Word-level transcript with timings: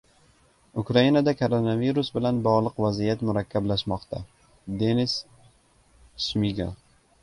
Ukrainada 0.83 1.33
koronavirus 1.41 2.09
bilan 2.17 2.41
bog‘liq 2.49 2.81
vaziyat 2.87 3.23
murakkablashmoqda— 3.31 4.25
Denis 4.85 5.19
Shmigal 6.29 6.79